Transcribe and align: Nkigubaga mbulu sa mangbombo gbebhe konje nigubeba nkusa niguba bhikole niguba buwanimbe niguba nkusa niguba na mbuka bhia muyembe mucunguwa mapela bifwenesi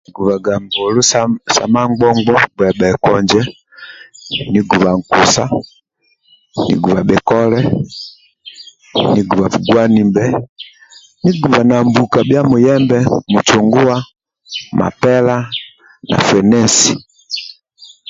Nkigubaga 0.03 0.53
mbulu 0.63 1.01
sa 1.55 1.63
mangbombo 1.73 2.35
gbebhe 2.55 2.87
konje 3.05 3.41
nigubeba 4.51 4.91
nkusa 4.99 5.43
niguba 6.65 6.99
bhikole 7.09 7.59
niguba 9.13 9.45
buwanimbe 9.65 10.23
niguba 10.27 10.41
nkusa 10.41 11.23
niguba 11.23 11.59
na 11.69 11.77
mbuka 11.87 12.19
bhia 12.27 12.41
muyembe 12.49 12.97
mucunguwa 13.31 13.95
mapela 14.79 15.35
bifwenesi 16.07 16.91